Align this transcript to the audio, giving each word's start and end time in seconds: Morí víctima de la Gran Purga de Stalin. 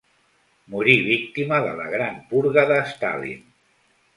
Morí 0.75 0.95
víctima 1.09 1.61
de 1.67 1.75
la 1.81 1.87
Gran 1.91 2.17
Purga 2.33 2.67
de 2.73 2.81
Stalin. 2.95 3.49